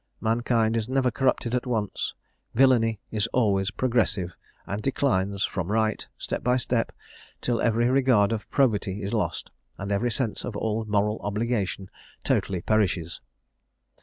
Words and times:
Mankind 0.19 0.75
is 0.75 0.89
never 0.89 1.11
corrupted 1.11 1.53
at 1.53 1.67
once. 1.67 2.15
Villany 2.55 2.99
is 3.11 3.27
always 3.27 3.69
progressive, 3.69 4.33
and 4.65 4.81
declines 4.81 5.43
from 5.45 5.71
right, 5.71 6.07
step 6.17 6.43
by 6.43 6.57
step, 6.57 6.91
till 7.39 7.61
every 7.61 7.87
regard 7.87 8.31
of 8.31 8.49
probity 8.49 9.03
is 9.03 9.13
lost, 9.13 9.51
and 9.77 9.91
every 9.91 10.09
sense 10.09 10.43
of 10.43 10.57
all 10.57 10.85
moral 10.85 11.19
obligation 11.19 11.87
totally 12.23 12.61
perishes. 12.63 13.21